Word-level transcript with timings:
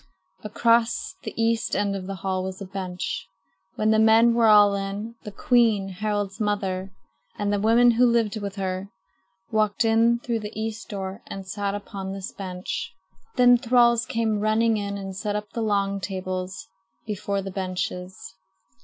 Across 0.43 1.17
the 1.21 1.33
east 1.39 1.75
end 1.75 1.95
of 1.95 2.07
the 2.07 2.15
hall 2.25 2.43
was 2.43 2.59
a 2.59 2.65
bench. 2.65 3.27
When 3.75 3.91
the 3.91 3.99
men 3.99 4.33
were 4.33 4.47
all 4.47 4.73
in, 4.73 5.13
the 5.25 5.31
queen, 5.31 5.89
Harald's 5.89 6.39
mother, 6.39 6.91
and 7.37 7.53
the 7.53 7.59
women 7.59 7.91
who 7.91 8.07
lived 8.09 8.35
with 8.41 8.55
her, 8.55 8.89
walked 9.51 9.85
in 9.85 10.17
through 10.17 10.39
the 10.39 10.59
east 10.59 10.89
door 10.89 11.21
and 11.27 11.45
sat 11.47 11.75
upon 11.75 12.13
this 12.13 12.31
bench. 12.31 12.95
Then 13.35 13.59
thralls 13.59 14.07
came 14.07 14.39
running 14.39 14.77
in 14.77 14.97
and 14.97 15.15
set 15.15 15.35
up 15.35 15.51
the 15.53 15.61
long 15.61 15.99
tables 15.99 16.67
before 17.05 17.43
the 17.43 17.51
benches. 17.51 18.33